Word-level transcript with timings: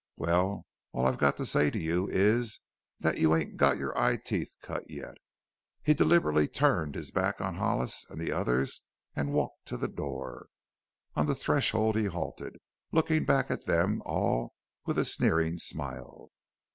"Well, 0.17 0.65
all 0.93 1.05
I've 1.05 1.19
got 1.19 1.37
to 1.37 1.45
say 1.45 1.69
to 1.69 1.77
you 1.77 2.09
is 2.09 2.61
that 3.01 3.19
you 3.19 3.35
ain't 3.35 3.55
got 3.55 3.77
your 3.77 3.95
eye 3.95 4.17
teeth 4.17 4.55
cut 4.63 4.89
yet." 4.89 5.13
He 5.83 5.93
deliberately 5.93 6.47
turned 6.47 6.95
his 6.95 7.11
back 7.11 7.39
on 7.39 7.53
Hollis 7.57 8.03
and 8.09 8.19
the 8.19 8.31
others 8.31 8.81
and 9.15 9.31
walked 9.31 9.67
to 9.67 9.77
the 9.77 9.87
door. 9.87 10.47
On 11.13 11.27
the 11.27 11.35
threshold 11.35 11.95
he 11.97 12.05
halted, 12.05 12.57
looking 12.91 13.25
back 13.25 13.51
at 13.51 13.65
them 13.67 14.01
all 14.03 14.55
with 14.87 14.97
a 14.97 15.05
sneering 15.05 15.59
smile. 15.59 16.31